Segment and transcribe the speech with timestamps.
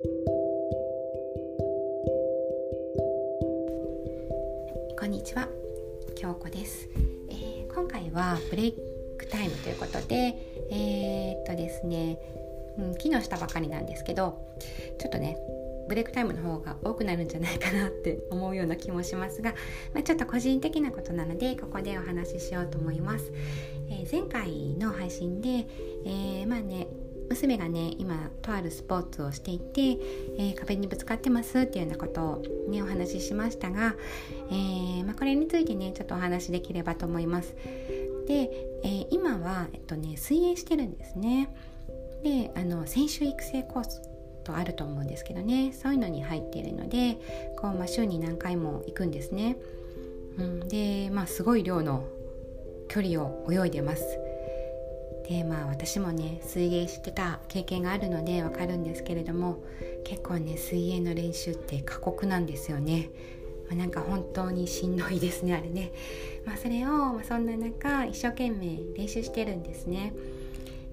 [0.00, 0.08] こ
[5.06, 5.48] んにちは。
[6.14, 6.88] 京子です、
[7.28, 8.74] えー、今回はブレイ
[9.18, 10.36] クタイムということで
[10.70, 12.20] えー、っとですね、
[12.78, 14.38] うん、昨日したばかりなんですけど
[15.00, 15.36] ちょっとね
[15.88, 19.56] ブレイクタイムの方が多くなるんじゃないかなって 思うような気もしますが、
[19.94, 23.32] まあ、ちょっと個人的なことなのでここでお話ししようと思います、
[23.90, 25.66] えー、前回の配信で、
[26.04, 26.86] え、まあね
[27.28, 33.94] 娘がね今とあるスポーツをしていて、えー、壁にぶつかってますっていうようなことをねお話ししましたが、
[34.50, 37.54] えー、まあ、これについてねちょっとお話しできればと思います。
[38.26, 38.50] で、
[38.84, 41.48] え、今は、えっとね、水泳してるんですね。
[42.22, 44.02] であの選手育成コース
[44.44, 45.72] とあると思うんですけどね。
[45.72, 47.16] そういうのに入っているので
[47.56, 49.56] こう、まあ、週に何回も行くんですね、
[50.38, 52.04] うん、でまあすごい量の
[52.88, 54.27] 距離を泳いでます。
[55.28, 59.62] でまあ私もね水泳してた経験があるのでわかるんですけれども
[60.04, 63.10] 結構ね水泳の練習って過酷なんですよね、
[63.68, 65.92] まあ、なんか本当にしんどいですねあれね、
[66.46, 70.14] まあ、それを、まあ、そんな中一生懸命練習してるんですね。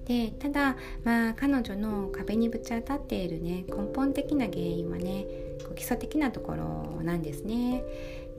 [0.04, 5.26] でただ、まあ、彼女の壁にぶち当たっているね根本的な原因はね
[5.74, 7.82] 基礎的なところなんですね。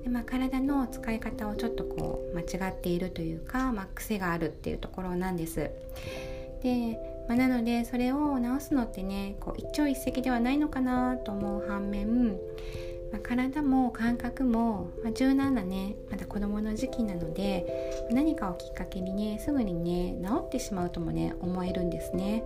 [0.07, 5.69] で、まあ、体の使い方をちょっとこう間違っているというか、まあ、癖があるっていうところなんです。
[6.63, 12.29] で、まあ、なのでそれを直すのってねこう一朝一夕ではないのかなと思う反面、
[13.11, 22.43] まあ、体も感覚も、ま、柔軟なねまだ子供の時期なので何かをきっかけにねすぐにね治ってしまうともね思えるんですね。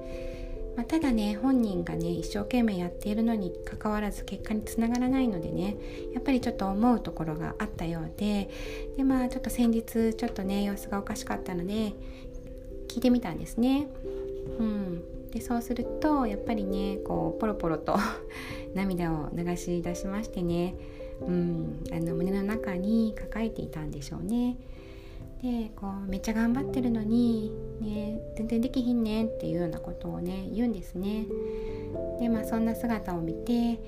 [0.75, 5.75] まあ、ただね本人がね一生懸命やっているのにかかわらず結果につながらないのでね
[6.13, 8.49] やっぱりちょっと思うところがあったようで
[8.95, 11.93] でまあちょっと先日ちょっとね様子がおかしかったので
[12.87, 13.87] 聞いてみたんですね。
[14.59, 17.95] うん、でそうするとやっぱりねこうポロポロと
[18.75, 20.75] 涙を流し出しましてね、
[21.21, 24.57] うん、あの胸の中に抱えていたんでしょうね。
[25.41, 31.25] でこうめっちゃ頑張ってるのに、ね、全然できひんねんっていうようなことをね言うんですね。
[32.19, 33.79] でまあそんな姿を見て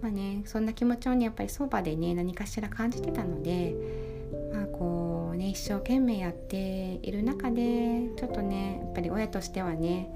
[0.00, 3.74] まあねそんな気持ちをねやっぱりそばでね何かしら感じてたので
[4.52, 10.08] まあこうね一生懸命やっている中でちょっとねやっぱり親としてはね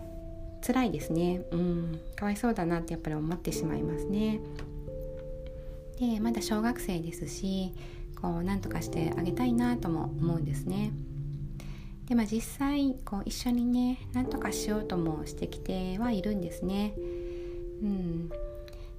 [0.67, 4.41] 辛いですねうんかわいそうだなってやっぱり思ってしまいますね。
[6.01, 7.75] でまだ小学生ですし
[8.21, 10.91] こう何とかしてあげたいなとも思うんですね。
[12.07, 16.95] でまあ実際こう一緒にね何とかしようともしてきてはいるんですね。
[17.83, 18.31] うん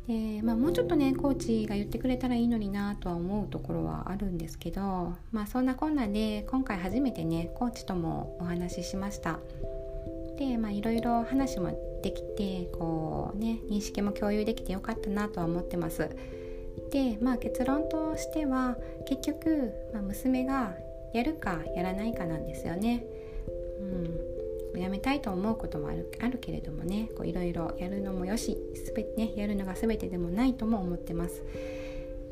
[0.08, 9.38] でまあ、もうちょっとねコーチが言ってくれたらいいのになとは思うところはあるんですけど、まあ、そんなこんなで今回初めてねコーチともお話ししました。
[10.40, 16.10] でまあいろいろ話もできてこうね認識も共有できてよかったなとは思ってます。
[16.92, 20.76] でまあ結論としては結局、まあ、娘が
[21.14, 23.04] やるかやらないかなんですよね。
[24.74, 31.44] うん、やめたいと思うこともあるあるけれどもねいろいろやるのもよしすべ、ね、やるのが全てでもないとも思ってます。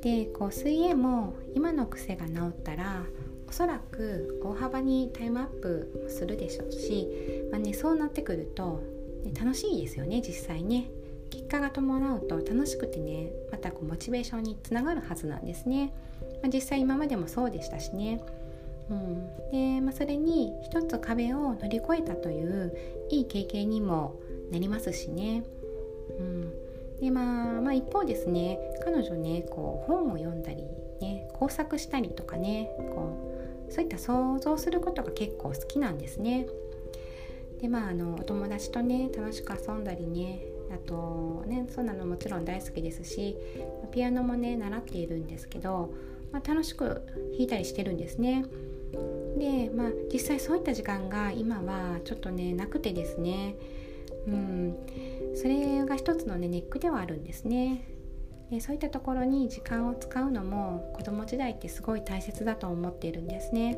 [0.01, 3.05] でこう水泳も今の癖が治ったら
[3.49, 7.07] おそらく大幅にタイムアップするでしょうし、
[7.51, 8.83] まあね、そうなってくると、
[9.23, 10.89] ね、楽しいですよね実際ね。
[11.29, 15.91] 結果が伴うと楽しくてねまたこうモチベーションにつながるはずなんですね、
[16.43, 18.21] まあ、実際今までもそうでしたしね、
[18.91, 22.77] うん、で、まあ、それに一つ壁を乗り越えたという
[23.09, 24.15] いい経験にも
[24.51, 25.43] なりますしね、
[26.19, 26.53] うん、
[27.01, 30.63] でまあ、まあ一方ですね彼女ねこう本を読んだり
[31.01, 33.33] ね工作したりとかねこ
[33.69, 36.47] うそういった想像することが結構好きなんですね。
[37.59, 40.39] でまああのお友達とね楽しく遊んだりね
[40.71, 43.37] あとねそんなのもちろん大好きですし
[43.91, 45.93] ピアノもね習っているんですけど、
[46.31, 48.45] まあ、楽しく弾いたりしてるんですね。
[49.37, 53.55] でまあ実際そういった時間が今はちょっとねなくてですね
[54.27, 54.77] うん
[55.35, 57.83] それが一つのねネックではあるんですね。
[58.49, 63.77] でそういったところに時間を使うのも子供時代ってすごい大切だと思っているんですね。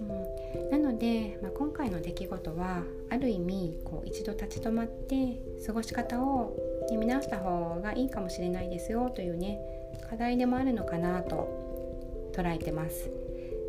[0.00, 6.56] うん、なので、まあ、今回の出来事はある意味こう一度立ち止まって過ごし方を、
[6.92, 9.58] 見直した方がいいかもしれないですよというね
[10.08, 13.10] 課題でもあるのかなと捉えてます。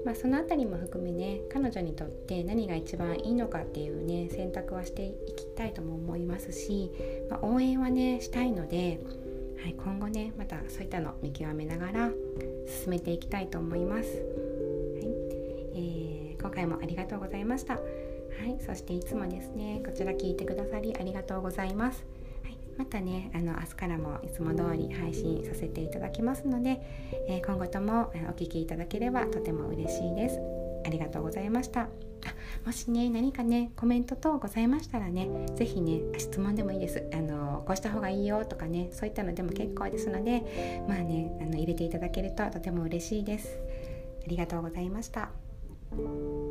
[0.05, 6.91] まあ、その辺りも含めね彼女にとって何が一番いいのかっていうね選択はしていきたいとも思いますし、
[7.29, 9.01] まあ、応援はねしたいので、
[9.61, 12.11] はい、今後ねまたそういったの見極めながら
[12.83, 14.09] 進めていきたいと思います。
[15.73, 17.73] はい今回もありがとうございました。
[17.75, 17.79] は
[18.45, 22.05] い、そしていつもですね、こちら聞いてくださりありがとうございます。
[22.43, 26.81] はい、またねあの明日からもいつも通り配信させていただきますので、
[27.27, 30.39] えー、今後ともお聴きいただければとても嬉しいです
[30.85, 31.89] ありがとうございました
[32.65, 43.59] もしね何かねコメント等ございましたらね是非ね質問でもいいですあのこうした方がいいよとかねそういったのでも結構ですのでまあねあの入れていただけるととても嬉しいです
[44.25, 45.46] ありがとうございました。
[45.89, 46.46] thank you